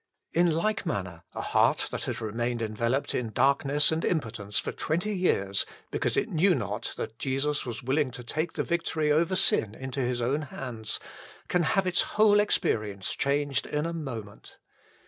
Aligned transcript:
In 0.33 0.55
like 0.55 0.83
manner, 0.83 1.21
a 1.35 1.41
heart 1.41 1.89
that 1.91 2.05
has 2.05 2.21
remained 2.21 2.63
enveloped 2.63 3.13
in 3.13 3.29
darkness 3.31 3.91
and 3.91 4.03
impotence 4.03 4.57
for 4.57 4.71
twenty 4.71 5.15
years, 5.15 5.63
because 5.91 6.17
it 6.17 6.27
knew 6.31 6.55
not 6.55 6.93
that 6.97 7.19
Jesus 7.19 7.67
was 7.67 7.83
willing 7.83 8.09
to 8.09 8.23
take 8.23 8.53
the 8.53 8.63
victory 8.63 9.11
over 9.11 9.35
sin 9.35 9.75
into 9.75 9.99
His 9.99 10.19
own 10.19 10.41
hands, 10.41 10.99
can 11.49 11.61
have 11.61 11.85
its 11.85 12.01
whole 12.17 12.39
experience 12.39 13.11
changed 13.11 13.67
in 13.67 13.85
a 13.85 13.93
moment. 13.93 14.57